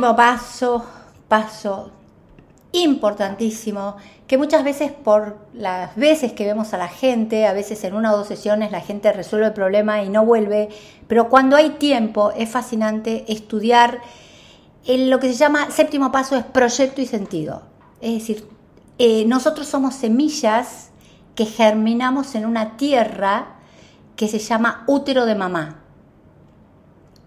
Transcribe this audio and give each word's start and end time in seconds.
paso, 0.00 0.84
paso 1.28 1.90
importantísimo, 2.72 3.96
que 4.26 4.38
muchas 4.38 4.64
veces 4.64 4.92
por 4.92 5.38
las 5.54 5.94
veces 5.96 6.32
que 6.32 6.44
vemos 6.44 6.74
a 6.74 6.78
la 6.78 6.88
gente, 6.88 7.46
a 7.46 7.52
veces 7.52 7.82
en 7.84 7.94
una 7.94 8.12
o 8.12 8.16
dos 8.16 8.26
sesiones 8.26 8.72
la 8.72 8.80
gente 8.80 9.12
resuelve 9.12 9.46
el 9.46 9.52
problema 9.52 10.02
y 10.02 10.08
no 10.08 10.24
vuelve, 10.24 10.68
pero 11.08 11.28
cuando 11.28 11.56
hay 11.56 11.70
tiempo 11.70 12.32
es 12.36 12.50
fascinante 12.50 13.24
estudiar 13.28 14.00
lo 14.86 15.18
que 15.18 15.28
se 15.28 15.34
llama 15.34 15.70
séptimo 15.70 16.12
paso 16.12 16.36
es 16.36 16.44
proyecto 16.44 17.00
y 17.00 17.06
sentido. 17.06 17.62
Es 18.00 18.14
decir, 18.14 18.48
eh, 18.98 19.24
nosotros 19.26 19.66
somos 19.66 19.94
semillas 19.94 20.90
que 21.34 21.44
germinamos 21.44 22.34
en 22.34 22.46
una 22.46 22.76
tierra 22.76 23.56
que 24.14 24.28
se 24.28 24.38
llama 24.38 24.84
útero 24.86 25.26
de 25.26 25.34
mamá. 25.34 25.82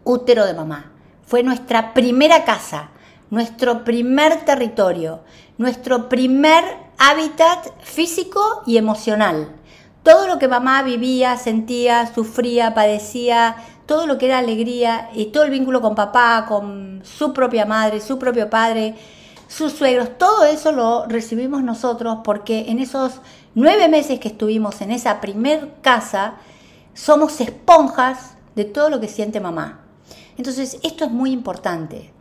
Útero 0.04 0.46
de 0.46 0.54
mamá. 0.54 0.92
Fue 1.30 1.44
nuestra 1.44 1.94
primera 1.94 2.44
casa, 2.44 2.90
nuestro 3.30 3.84
primer 3.84 4.46
territorio, 4.46 5.20
nuestro 5.60 6.10
primer 6.10 6.64
hábitat 6.98 7.68
físico 7.84 8.64
y 8.66 8.78
emocional. 8.78 9.48
Todo 10.02 10.28
lo 10.28 10.40
que 10.40 10.48
mamá 10.48 10.82
vivía, 10.82 11.38
sentía, 11.38 12.12
sufría, 12.12 12.74
padecía, 12.74 13.58
todo 13.86 14.08
lo 14.08 14.18
que 14.18 14.26
era 14.26 14.40
alegría 14.40 15.12
y 15.14 15.26
todo 15.26 15.44
el 15.44 15.52
vínculo 15.52 15.82
con 15.82 15.94
papá, 15.94 16.48
con 16.48 17.04
su 17.04 17.32
propia 17.32 17.68
madre, 17.68 18.02
su 18.02 18.18
propio 18.18 18.50
padre, 18.50 18.96
sus 19.48 19.74
suegros, 19.74 20.18
todo 20.18 20.46
eso 20.46 20.72
lo 20.72 21.06
recibimos 21.06 21.62
nosotros 21.62 22.22
porque 22.24 22.72
en 22.72 22.80
esos 22.80 23.22
nueve 23.54 23.88
meses 23.88 24.20
que 24.20 24.30
estuvimos 24.30 24.82
en 24.82 24.90
esa 24.90 25.22
primer 25.22 25.74
casa, 25.84 26.38
somos 26.96 27.40
esponjas 27.40 28.34
de 28.56 28.66
todo 28.66 28.90
lo 28.90 29.00
que 29.00 29.08
siente 29.08 29.40
mamá. 29.40 29.86
Entonces, 30.40 30.80
esto 30.84 31.04
es 31.04 31.12
muy 31.12 31.34
importante, 31.34 32.14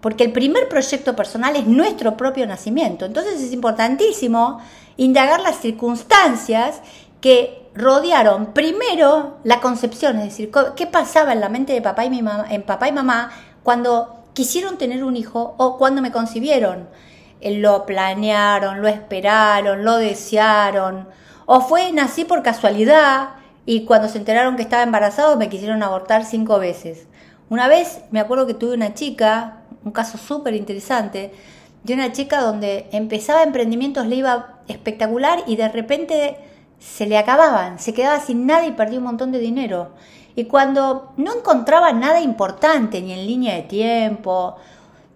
porque 0.00 0.24
el 0.24 0.32
primer 0.32 0.68
proyecto 0.68 1.14
personal 1.14 1.54
es 1.54 1.68
nuestro 1.68 2.16
propio 2.16 2.44
nacimiento. 2.44 3.04
Entonces, 3.04 3.40
es 3.40 3.52
importantísimo 3.52 4.60
indagar 4.96 5.40
las 5.40 5.60
circunstancias 5.60 6.80
que 7.20 7.70
rodearon 7.76 8.54
primero 8.54 9.36
la 9.44 9.60
concepción, 9.60 10.18
es 10.18 10.24
decir, 10.24 10.50
qué 10.74 10.88
pasaba 10.88 11.32
en 11.32 11.38
la 11.38 11.48
mente 11.48 11.72
de 11.72 11.80
papá 11.80 12.04
y, 12.04 12.10
mi 12.10 12.22
mamá, 12.22 12.44
en 12.50 12.64
papá 12.64 12.88
y 12.88 12.92
mamá 12.92 13.30
cuando 13.62 14.24
quisieron 14.32 14.76
tener 14.76 15.04
un 15.04 15.16
hijo 15.16 15.54
o 15.56 15.78
cuando 15.78 16.02
me 16.02 16.10
concibieron. 16.10 16.88
Eh, 17.40 17.58
lo 17.58 17.86
planearon, 17.86 18.82
lo 18.82 18.88
esperaron, 18.88 19.84
lo 19.84 19.94
desearon, 19.94 21.06
o 21.46 21.60
fue 21.60 21.92
nací 21.92 22.24
por 22.24 22.42
casualidad 22.42 23.28
y 23.64 23.84
cuando 23.84 24.08
se 24.08 24.18
enteraron 24.18 24.56
que 24.56 24.62
estaba 24.62 24.82
embarazado 24.82 25.36
me 25.36 25.48
quisieron 25.48 25.84
abortar 25.84 26.24
cinco 26.24 26.58
veces. 26.58 27.06
Una 27.50 27.66
vez 27.66 28.02
me 28.12 28.20
acuerdo 28.20 28.46
que 28.46 28.54
tuve 28.54 28.74
una 28.74 28.94
chica, 28.94 29.62
un 29.84 29.90
caso 29.90 30.18
súper 30.18 30.54
interesante, 30.54 31.32
de 31.82 31.94
una 31.94 32.12
chica 32.12 32.40
donde 32.42 32.86
empezaba 32.92 33.42
emprendimientos, 33.42 34.06
le 34.06 34.14
iba 34.14 34.60
espectacular 34.68 35.42
y 35.48 35.56
de 35.56 35.68
repente 35.68 36.36
se 36.78 37.06
le 37.06 37.18
acababan, 37.18 37.80
se 37.80 37.92
quedaba 37.92 38.20
sin 38.20 38.46
nada 38.46 38.66
y 38.66 38.72
perdió 38.72 38.98
un 38.98 39.04
montón 39.06 39.32
de 39.32 39.40
dinero. 39.40 39.90
Y 40.36 40.44
cuando 40.44 41.12
no 41.16 41.34
encontraba 41.36 41.92
nada 41.92 42.20
importante, 42.20 43.02
ni 43.02 43.12
en 43.14 43.26
línea 43.26 43.56
de 43.56 43.62
tiempo, 43.62 44.54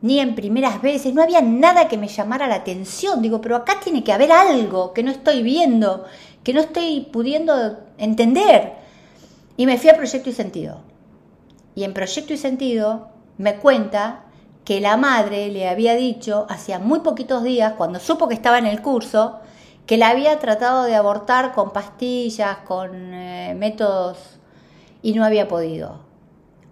ni 0.03 0.19
en 0.19 0.35
primeras 0.35 0.83
veces, 0.83 1.15
no 1.15 1.23
había 1.23 1.41
nada 1.41 1.87
que 1.87 1.97
me 1.97 2.09
llamara 2.09 2.49
la 2.49 2.57
atención. 2.57 3.23
Digo, 3.23 3.41
pero 3.41 3.55
acá 3.55 3.79
tiene 3.79 4.03
que 4.03 4.13
haber 4.13 4.33
algo 4.33 4.93
que 4.93 5.05
no 5.05 5.13
estoy 5.13 5.45
viendo, 5.45 6.05
que 6.43 6.53
no 6.53 6.61
estoy 6.61 7.09
pudiendo 7.13 7.79
entender. 7.97 8.73
Y 9.57 9.67
me 9.67 9.79
fui 9.79 9.89
a 9.91 9.97
Proyecto 9.97 10.31
y 10.31 10.33
Sentido. 10.33 10.94
Y 11.75 11.85
en 11.85 11.95
Proyecto 11.95 12.33
y 12.33 12.37
Sentido 12.37 13.09
me 13.39 13.57
cuenta 13.57 14.25
que 14.65 14.81
la 14.81 14.97
madre 14.97 15.49
le 15.49 15.69
había 15.69 15.95
dicho 15.95 16.47
hacía 16.49 16.79
muy 16.79 17.01
poquitos 17.01 17.43
días, 17.43 17.75
cuando 17.75 18.01
supo 18.01 18.29
que 18.29 18.35
estaba 18.35 18.59
en 18.59 18.67
el 18.67 18.81
curso, 18.81 19.41
que 19.87 19.99
la 19.99 20.09
había 20.09 20.39
tratado 20.39 20.85
de 20.85 20.95
abortar 20.95 21.53
con 21.53 21.73
pastillas, 21.73 22.59
con 22.67 23.13
eh, 23.13 23.55
métodos, 23.55 24.19
y 25.03 25.13
no 25.13 25.25
había 25.25 25.49
podido. 25.49 26.01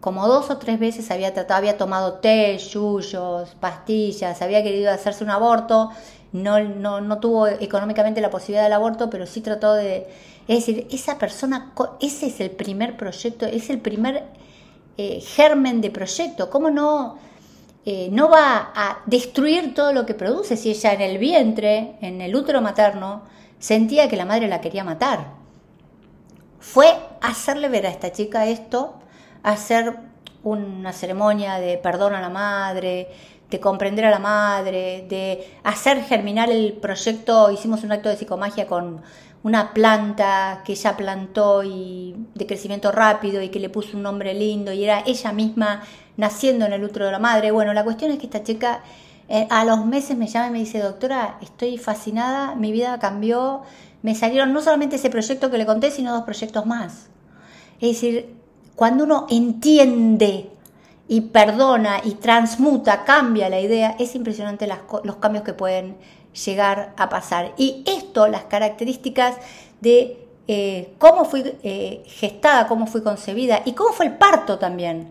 Como 0.00 0.26
dos 0.26 0.50
o 0.50 0.56
tres 0.56 0.80
veces 0.80 1.10
había 1.10 1.34
tratado, 1.34 1.58
había 1.58 1.76
tomado 1.76 2.14
té, 2.14 2.56
yuyos, 2.58 3.54
pastillas, 3.60 4.41
había 4.41 4.62
querido 4.62 4.91
hacerse 4.91 5.22
un 5.22 5.30
aborto, 5.30 5.91
no, 6.32 6.58
no, 6.60 7.02
no 7.02 7.20
tuvo 7.20 7.46
económicamente 7.46 8.22
la 8.22 8.30
posibilidad 8.30 8.64
del 8.64 8.72
aborto, 8.72 9.10
pero 9.10 9.26
sí 9.26 9.42
trató 9.42 9.74
de... 9.74 10.08
Es 10.48 10.66
decir, 10.66 10.88
esa 10.91 11.18
persona, 11.18 11.72
ese 12.00 12.26
es 12.26 12.41
el 12.41 12.50
primer 12.50 12.96
proyecto, 12.96 13.46
es 13.46 13.68
el 13.68 13.80
primer 13.80 14.24
eh, 14.97 15.20
germen 15.20 15.80
de 15.80 15.91
proyecto. 15.91 16.50
¿Cómo 16.50 16.70
no, 16.70 17.19
eh, 17.84 18.08
no 18.12 18.28
va 18.28 18.72
a 18.75 18.98
destruir 19.06 19.75
todo 19.75 19.92
lo 19.92 20.06
que 20.06 20.14
produce 20.14 20.56
si 20.56 20.70
ella 20.70 20.92
en 20.92 21.00
el 21.00 21.19
vientre, 21.19 21.97
en 22.00 22.20
el 22.20 22.34
útero 22.34 22.60
materno, 22.60 23.22
sentía 23.58 24.08
que 24.08 24.16
la 24.16 24.25
madre 24.25 24.48
la 24.48 24.60
quería 24.60 24.84
matar? 24.84 25.26
Fue 26.60 26.97
hacerle 27.20 27.69
ver 27.69 27.86
a 27.86 27.91
esta 27.91 28.12
chica 28.12 28.47
esto 28.47 28.94
hacer 29.42 29.97
una 30.42 30.92
ceremonia 30.92 31.59
de 31.59 31.78
perdón 31.78 32.14
a 32.14 32.20
la 32.20 32.28
madre, 32.28 33.09
de 33.52 33.60
comprender 33.60 34.04
a 34.06 34.10
la 34.10 34.18
madre, 34.18 35.06
de 35.08 35.56
hacer 35.62 36.02
germinar 36.02 36.50
el 36.50 36.72
proyecto. 36.72 37.50
Hicimos 37.50 37.84
un 37.84 37.92
acto 37.92 38.08
de 38.08 38.16
psicomagia 38.16 38.66
con 38.66 39.02
una 39.42 39.72
planta 39.74 40.62
que 40.64 40.72
ella 40.72 40.96
plantó 40.96 41.62
y 41.62 42.16
de 42.34 42.46
crecimiento 42.46 42.91
rápido 42.91 43.42
y 43.42 43.50
que 43.50 43.60
le 43.60 43.68
puso 43.68 43.96
un 43.96 44.02
nombre 44.02 44.34
lindo 44.34 44.72
y 44.72 44.84
era 44.84 45.02
ella 45.06 45.32
misma 45.32 45.82
naciendo 46.16 46.64
en 46.64 46.72
el 46.72 46.82
útero 46.82 47.06
de 47.06 47.12
la 47.12 47.18
madre. 47.18 47.50
Bueno, 47.50 47.74
la 47.74 47.84
cuestión 47.84 48.10
es 48.10 48.18
que 48.18 48.26
esta 48.26 48.42
chica 48.42 48.82
eh, 49.28 49.46
a 49.50 49.64
los 49.64 49.84
meses 49.84 50.16
me 50.16 50.26
llama 50.26 50.48
y 50.48 50.50
me 50.50 50.58
dice, 50.60 50.78
doctora, 50.78 51.38
estoy 51.42 51.76
fascinada, 51.78 52.54
mi 52.54 52.72
vida 52.72 52.98
cambió, 52.98 53.62
me 54.02 54.14
salieron 54.14 54.52
no 54.52 54.62
solamente 54.62 54.96
ese 54.96 55.10
proyecto 55.10 55.50
que 55.50 55.58
le 55.58 55.66
conté, 55.66 55.91
sino 55.91 56.12
dos 56.12 56.22
proyectos 56.22 56.66
más. 56.66 57.08
Es 57.80 58.00
decir, 58.00 58.34
cuando 58.76 59.04
uno 59.04 59.26
entiende 59.28 60.50
y 61.08 61.20
perdona 61.22 62.00
y 62.04 62.12
transmuta, 62.14 63.04
cambia 63.04 63.48
la 63.48 63.60
idea, 63.60 63.96
es 63.98 64.14
impresionante 64.14 64.68
los 65.04 65.16
cambios 65.16 65.44
que 65.44 65.52
pueden 65.52 65.96
llegar 66.44 66.94
a 66.96 67.08
pasar. 67.08 67.52
Y 67.56 67.84
esto, 67.86 68.28
las 68.28 68.44
características 68.44 69.36
de 69.80 70.18
eh, 70.48 70.94
cómo 70.98 71.24
fui 71.24 71.44
eh, 71.62 72.02
gestada, 72.06 72.66
cómo 72.66 72.86
fui 72.86 73.02
concebida 73.02 73.62
y 73.64 73.72
cómo 73.72 73.92
fue 73.92 74.06
el 74.06 74.16
parto 74.16 74.58
también. 74.58 75.10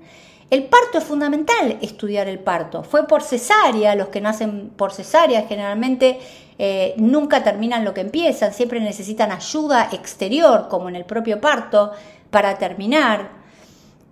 El 0.49 0.65
parto 0.65 0.97
es 0.97 1.05
fundamental 1.05 1.77
estudiar 1.81 2.27
el 2.27 2.39
parto. 2.39 2.83
Fue 2.83 3.07
por 3.07 3.23
cesárea, 3.23 3.95
los 3.95 4.09
que 4.09 4.19
nacen 4.19 4.71
por 4.75 4.91
cesárea 4.91 5.47
generalmente 5.47 6.19
eh, 6.59 6.93
nunca 6.97 7.43
terminan 7.43 7.85
lo 7.85 7.93
que 7.93 8.01
empiezan, 8.01 8.53
siempre 8.53 8.81
necesitan 8.81 9.31
ayuda 9.31 9.89
exterior, 9.93 10.67
como 10.69 10.89
en 10.89 10.97
el 10.97 11.05
propio 11.05 11.39
parto, 11.39 11.91
para 12.29 12.57
terminar. 12.57 13.40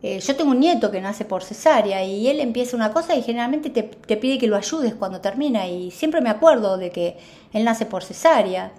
Eh, 0.02 0.20
yo 0.20 0.36
tengo 0.36 0.52
un 0.52 0.60
nieto 0.62 0.92
que 0.92 1.02
nace 1.02 1.26
por 1.26 1.44
cesárea 1.44 2.04
y 2.04 2.28
él 2.30 2.40
empieza 2.40 2.78
una 2.78 2.94
cosa 2.94 3.16
y 3.16 3.22
generalmente 3.22 3.70
te, 3.70 3.84
pide 4.18 4.38
que 4.38 4.48
lo 4.48 4.56
ayudes 4.56 4.96
cuando 4.96 5.20
termina 5.20 5.68
y 5.68 5.92
siempre 5.92 6.22
me 6.22 6.30
acuerdo 6.30 6.78
de 6.78 6.90
que 6.90 7.18
él 7.52 7.66
nace 7.66 7.86
por 7.86 8.04
cesárea. 8.04 8.72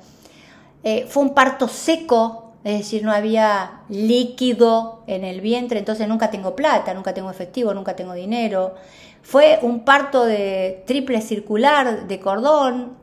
Eh, 0.83 1.07
fue 1.09 1.23
un 1.23 1.35
parto 1.35 1.69
seco, 1.69 2.53
es 2.65 2.79
decir, 2.79 3.05
no 3.05 3.13
había 3.13 3.83
líquido 3.91 5.03
en 5.07 5.25
el 5.25 5.43
vientre, 5.43 5.79
entonces 5.79 6.09
nunca 6.09 6.31
tengo 6.31 6.57
plata, 6.57 6.95
nunca 6.95 7.13
tengo 7.13 7.31
efectivo, 7.31 7.75
nunca 7.75 7.95
tengo 7.95 8.15
dinero. 8.15 8.75
Fue 9.23 9.59
un 9.61 9.81
parto 9.81 10.25
de 10.25 10.83
triple 10.87 11.21
circular 11.21 12.07
de 12.07 12.21
cordón, 12.21 12.99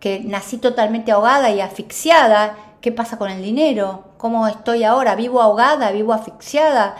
que 0.00 0.20
nací 0.20 0.56
totalmente 0.56 1.12
ahogada 1.12 1.50
y 1.50 1.60
asfixiada. 1.60 2.56
¿Qué 2.80 2.92
pasa 2.92 3.18
con 3.18 3.30
el 3.30 3.42
dinero? 3.42 4.04
¿Cómo 4.16 4.46
estoy 4.46 4.84
ahora? 4.84 5.14
¿Vivo 5.16 5.42
ahogada? 5.42 5.90
¿Vivo 5.90 6.12
asfixiada? 6.12 6.96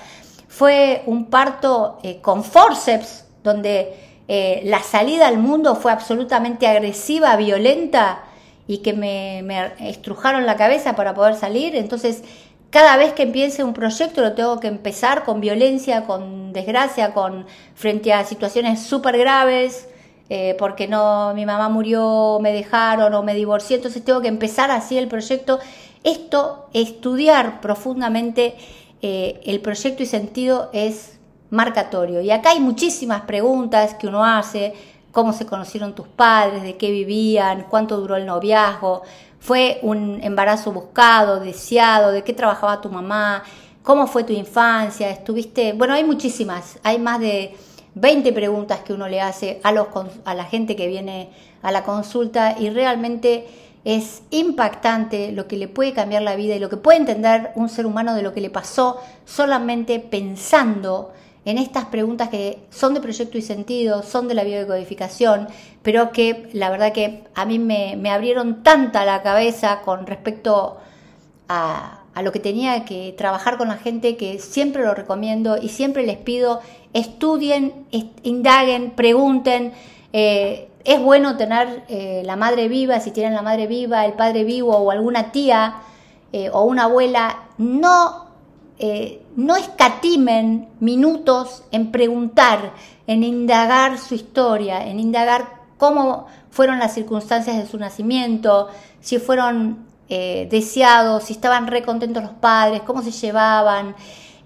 Fue 0.59 1.05
un 1.07 1.27
parto 1.27 2.01
eh, 2.03 2.21
con 2.21 2.43
forceps, 2.43 3.27
donde 3.45 3.95
eh, 4.27 4.61
la 4.65 4.83
salida 4.83 5.29
al 5.29 5.39
mundo 5.39 5.77
fue 5.77 5.93
absolutamente 5.93 6.67
agresiva, 6.67 7.37
violenta 7.37 8.25
y 8.67 8.79
que 8.79 8.93
me, 8.93 9.39
estrujaron 9.79 10.47
la 10.47 10.57
cabeza 10.57 10.97
para 10.97 11.15
poder 11.15 11.37
salir. 11.37 11.77
Entonces, 11.77 12.25
cada 12.71 12.97
vez 12.97 13.13
que 13.13 13.23
empiece 13.23 13.63
un 13.63 13.73
proyecto 13.73 14.21
lo 14.21 14.33
tengo 14.33 14.59
que 14.59 14.67
empezar 14.67 15.23
con 15.23 15.41
violencia, 15.41 16.07
con 16.07 16.53
desgracia, 16.53 17.15
con 17.15 17.47
frente 17.77 18.13
a 18.13 18.25
situaciones 18.25 18.83
súper 18.83 19.17
graves, 19.17 19.89
eh, 20.29 20.57
porque 20.59 20.89
no, 20.89 21.35
mi 21.35 21.47
mamá 21.47 21.69
murió, 21.69 22.41
me 22.43 22.53
dejaron 22.53 23.15
o 23.15 23.23
me 23.23 23.37
divorcié, 23.37 23.77
entonces 23.77 24.05
tengo 24.05 24.21
que 24.21 24.27
empezar 24.27 24.73
así 24.73 24.99
el 24.99 25.07
proyecto. 25.07 25.61
Esto, 26.03 26.69
estudiar 26.73 27.61
profundamente 27.61 28.57
eh, 29.03 29.41
el 29.45 29.61
proyecto 29.61 30.03
y 30.03 30.07
sentido 30.07 30.71
es 30.73 31.19
marcatorio. 31.51 32.21
Y 32.21 32.31
acá 32.31 32.51
hay 32.51 32.61
muchísimas 32.61 33.23
preguntas 33.23 33.95
que 33.95 34.07
uno 34.07 34.25
hace, 34.25 34.75
cómo 35.13 35.33
se 35.33 35.47
conocieron 35.47 35.95
tus 35.95 36.09
padres, 36.09 36.63
de 36.63 36.77
qué 36.77 36.91
vivían, 36.91 37.67
cuánto 37.69 37.97
duró 37.97 38.17
el 38.17 38.27
noviazgo, 38.27 39.03
fue 39.41 39.79
un 39.83 40.21
embarazo 40.23 40.73
buscado, 40.73 41.41
deseado, 41.41 42.11
de 42.11 42.23
qué 42.25 42.33
trabajaba 42.33 42.81
tu 42.81 42.91
mamá, 42.91 43.43
cómo 43.83 44.07
fue 44.07 44.25
tu 44.25 44.33
infancia, 44.33 45.11
estuviste, 45.11 45.73
bueno, 45.73 45.95
hay 45.95 46.05
muchísimas, 46.05 46.79
hay 46.83 46.99
más 46.99 47.21
de 47.21 47.57
20 47.95 48.33
preguntas 48.33 48.81
que 48.81 48.93
uno 48.93 49.09
le 49.09 49.21
hace 49.21 49.61
a, 49.63 49.73
los, 49.73 49.87
a 50.25 50.35
la 50.35 50.45
gente 50.45 50.77
que 50.77 50.89
viene 50.89 51.31
a 51.63 51.73
la 51.73 51.83
consulta 51.85 52.57
y 52.59 52.71
realmente 52.71 53.47
es 53.85 54.23
impactante 54.31 55.33
lo 55.33 55.47
que 55.47 55.57
le 55.57 55.69
puede 55.69 55.93
cambiar 55.93 56.23
la 56.23 56.37
vida 56.37 56.57
y 56.57 56.59
lo 56.59 56.69
que 56.69 56.77
puede 56.77 56.99
entender 56.99 57.53
un 57.55 57.69
ser 57.69 57.87
humano 57.87 58.15
de 58.15 58.23
lo 58.23 58.35
que 58.35 58.41
le 58.41 58.51
pasó 58.51 59.01
solamente 59.25 60.01
pensando 60.01 61.13
en 61.45 61.57
estas 61.57 61.87
preguntas 61.87 62.29
que 62.29 62.59
son 62.71 62.93
de 62.93 63.01
proyecto 63.01 63.39
y 63.39 63.43
sentido, 63.43 64.03
son 64.03 64.29
de 64.29 64.35
la 64.35 64.45
biodecodificación, 64.45 65.49
pero 65.83 66.13
que 66.13 66.51
la 66.53 66.69
verdad 66.69 66.93
que 66.93 67.25
a 67.35 67.47
mí 67.47 67.59
me, 67.59 67.97
me 67.97 68.11
abrieron 68.11 68.63
tanta 68.63 69.05
la 69.05 69.23
cabeza 69.23 69.81
con 69.83 70.07
respecto 70.07 70.77
a, 71.49 72.03
a 72.19 72.23
lo 72.23 72.33
que 72.33 72.41
tenía 72.41 72.85
que 72.85 73.15
trabajar 73.17 73.57
con 73.59 73.69
la 73.69 73.77
gente 73.77 74.17
que 74.17 74.41
siempre 74.41 74.83
lo 74.83 74.93
recomiendo 74.93 75.57
y 75.57 75.69
siempre 75.69 76.05
les 76.05 76.19
pido 76.19 76.61
estudien, 76.93 77.87
indaguen, 78.25 78.91
pregunten. 78.91 79.73
Eh, 80.13 80.69
es 80.85 81.01
bueno 81.01 81.37
tener 81.37 81.85
eh, 81.89 82.23
la 82.25 82.37
madre 82.37 82.69
viva, 82.69 83.01
si 83.01 83.11
tienen 83.11 83.35
la 83.35 83.43
madre 83.43 83.67
viva, 83.67 84.07
el 84.07 84.15
padre 84.15 84.45
vivo 84.45 84.77
o 84.77 84.91
alguna 84.91 85.33
tía 85.33 85.77
eh, 86.33 86.51
o 86.53 86.65
una 86.65 86.85
abuela, 86.85 87.45
no, 87.59 88.29
no 89.35 89.57
escatimen 89.57 90.69
minutos 90.79 91.65
en 91.73 91.91
preguntar, 91.91 92.73
en 93.07 93.25
indagar 93.25 93.99
su 93.99 94.15
historia, 94.15 94.87
en 94.87 95.01
indagar 95.01 95.49
cómo 95.79 96.27
fueron 96.51 96.79
las 96.79 96.95
circunstancias 96.95 97.57
de 97.57 97.67
su 97.67 97.77
nacimiento, 97.79 98.69
si 99.01 99.19
fueron 99.19 99.87
deseados, 100.09 101.25
si 101.25 101.33
estaban 101.33 101.67
recontentos 101.67 102.23
los 102.23 102.33
padres, 102.33 102.83
cómo 102.83 103.03
se 103.03 103.11
llevaban. 103.11 103.97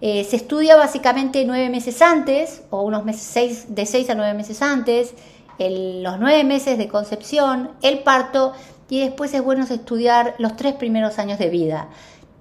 Eh, 0.04 0.24
se 0.24 0.34
estudia 0.34 0.74
básicamente 0.74 1.44
nueve 1.44 1.70
meses 1.70 2.02
antes, 2.02 2.64
o 2.70 2.82
unos 2.82 3.04
meses, 3.04 3.22
seis, 3.22 3.66
de 3.68 3.86
seis 3.86 4.10
a 4.10 4.16
nueve 4.16 4.34
meses 4.34 4.60
antes, 4.60 5.14
los 5.58 6.18
nueve 6.18 6.44
meses 6.44 6.78
de 6.78 6.88
concepción, 6.88 7.70
el 7.82 8.00
parto, 8.00 8.52
y 8.88 9.00
después 9.00 9.32
es 9.32 9.42
bueno 9.42 9.64
estudiar 9.64 10.34
los 10.38 10.56
tres 10.56 10.74
primeros 10.74 11.18
años 11.18 11.38
de 11.38 11.48
vida. 11.48 11.88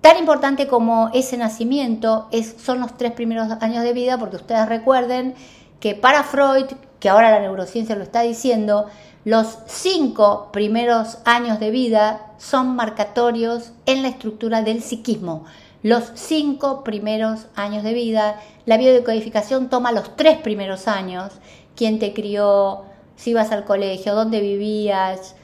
Tan 0.01 0.17
importante 0.17 0.67
como 0.67 1.09
ese 1.13 1.37
nacimiento 1.37 2.27
es, 2.31 2.55
son 2.57 2.81
los 2.81 2.97
tres 2.97 3.11
primeros 3.11 3.49
años 3.61 3.83
de 3.83 3.93
vida, 3.93 4.17
porque 4.17 4.37
ustedes 4.37 4.67
recuerden 4.67 5.35
que 5.79 5.95
para 5.95 6.23
Freud, 6.23 6.65
que 6.99 7.09
ahora 7.09 7.31
la 7.31 7.39
neurociencia 7.39 7.95
lo 7.95 8.03
está 8.03 8.21
diciendo, 8.21 8.87
los 9.23 9.59
cinco 9.67 10.49
primeros 10.51 11.19
años 11.25 11.59
de 11.59 11.69
vida 11.69 12.33
son 12.37 12.75
marcatorios 12.75 13.71
en 13.85 14.01
la 14.01 14.07
estructura 14.07 14.61
del 14.63 14.81
psiquismo 14.81 15.45
los 15.83 16.11
cinco 16.15 16.83
primeros 16.83 17.47
años 17.55 17.83
de 17.83 17.93
vida. 17.93 18.39
La 18.65 18.77
biodecodificación 18.77 19.69
toma 19.69 19.91
los 19.91 20.15
tres 20.15 20.37
primeros 20.37 20.87
años. 20.87 21.31
¿Quién 21.75 21.99
te 21.99 22.13
crió? 22.13 22.83
Si 23.15 23.31
ibas 23.31 23.51
al 23.51 23.65
colegio, 23.65 24.15
dónde 24.15 24.41
vivías, 24.41 25.35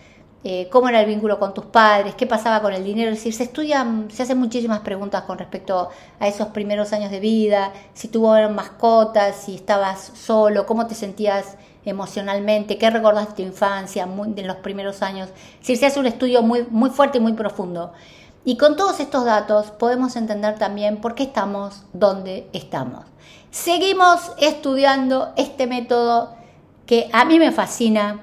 eh, 0.43 0.69
cómo 0.71 0.87
era 0.87 1.01
el 1.01 1.07
vínculo 1.07 1.39
con 1.39 1.53
tus 1.53 1.65
padres, 1.65 2.15
qué 2.15 2.25
pasaba 2.25 2.61
con 2.61 2.71
el 2.73 2.83
dinero. 2.83 3.11
Es 3.11 3.17
decir, 3.17 3.33
se 3.33 3.43
estudian, 3.43 4.09
se 4.11 4.23
hacen 4.23 4.37
muchísimas 4.37 4.79
preguntas 4.79 5.23
con 5.23 5.37
respecto 5.37 5.89
a 6.19 6.27
esos 6.27 6.47
primeros 6.49 6.93
años 6.93 7.11
de 7.11 7.19
vida, 7.19 7.73
si 7.93 8.07
tuvieron 8.07 8.55
mascotas, 8.55 9.35
si 9.35 9.55
estabas 9.55 10.11
solo, 10.15 10.65
cómo 10.65 10.87
te 10.87 10.95
sentías 10.95 11.57
emocionalmente, 11.85 12.77
qué 12.77 12.89
recordas 12.89 13.29
de 13.29 13.33
tu 13.33 13.41
infancia 13.41 14.05
muy, 14.05 14.33
en 14.37 14.47
los 14.47 14.57
primeros 14.57 15.01
años. 15.01 15.29
Es 15.55 15.59
decir, 15.59 15.77
se 15.77 15.85
hace 15.87 15.99
un 15.99 16.05
estudio 16.05 16.41
muy, 16.43 16.65
muy 16.69 16.91
fuerte 16.91 17.17
y 17.17 17.21
muy 17.21 17.33
profundo. 17.33 17.91
Y 18.45 18.55
con 18.55 18.77
todos 18.77 19.01
estos 19.01 19.25
datos 19.25 19.71
podemos 19.71 20.15
entender 20.15 20.57
también 20.57 21.01
por 21.01 21.15
qué 21.15 21.23
estamos 21.23 21.83
donde 21.91 22.47
estamos. 22.53 23.05
Seguimos 23.51 24.31
estudiando 24.37 25.33
este 25.35 25.67
método 25.67 26.37
que 26.87 27.09
a 27.13 27.25
mí 27.25 27.37
me 27.37 27.51
fascina, 27.51 28.21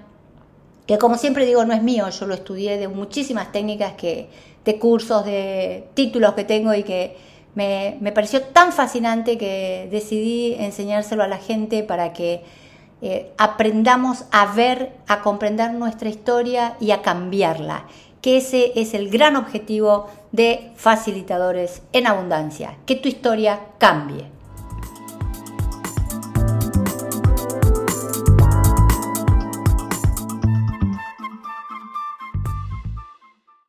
que 0.87 0.99
como 0.99 1.17
siempre 1.17 1.47
digo 1.47 1.65
no 1.65 1.75
es 1.75 1.83
mío, 1.83 2.09
yo 2.09 2.27
lo 2.27 2.35
estudié 2.35 2.79
de 2.79 2.89
muchísimas 2.89 3.53
técnicas 3.53 3.93
que, 3.93 4.29
de 4.65 4.79
cursos, 4.79 5.25
de 5.25 5.87
títulos 5.95 6.35
que 6.35 6.45
tengo 6.45 6.75
y 6.75 6.83
que 6.83 7.17
me, 7.55 8.13
pareció 8.13 8.43
tan 8.43 8.73
fascinante 8.73 9.39
que 9.39 9.89
decidí 9.93 10.55
enseñárselo 10.55 11.23
a 11.23 11.29
la 11.29 11.39
gente 11.39 11.85
para 11.85 12.13
que 12.13 12.43
eh, 13.03 13.31
aprendamos 13.39 14.25
a 14.33 14.47
ver, 14.47 14.93
a 15.07 15.21
comprender 15.21 15.73
nuestra 15.75 16.09
historia 16.09 16.77
y 16.81 16.91
a 16.91 17.03
cambiarla 17.03 17.85
que 18.25 18.39
ese 18.39 18.73
es 18.75 18.95
el 18.95 19.11
gran 19.11 19.37
objetivo 19.37 20.07
de 20.33 20.73
facilitadores 20.77 21.83
en 21.93 22.07
abundancia, 22.07 22.79
que 22.87 22.97
tu 22.97 23.07
historia 23.07 23.61
cambie. 23.77 24.34